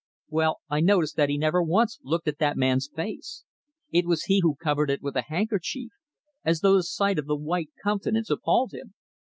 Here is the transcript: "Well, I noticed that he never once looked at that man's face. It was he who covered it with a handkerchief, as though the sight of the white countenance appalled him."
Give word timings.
"Well, 0.29 0.61
I 0.67 0.79
noticed 0.79 1.15
that 1.17 1.29
he 1.29 1.37
never 1.37 1.61
once 1.61 1.99
looked 2.01 2.27
at 2.27 2.39
that 2.39 2.57
man's 2.57 2.89
face. 2.89 3.43
It 3.91 4.07
was 4.07 4.23
he 4.23 4.39
who 4.41 4.55
covered 4.55 4.89
it 4.89 5.03
with 5.03 5.15
a 5.15 5.25
handkerchief, 5.29 5.91
as 6.43 6.61
though 6.61 6.73
the 6.77 6.81
sight 6.81 7.19
of 7.19 7.27
the 7.27 7.37
white 7.37 7.69
countenance 7.83 8.31
appalled 8.31 8.73
him." 8.73 8.95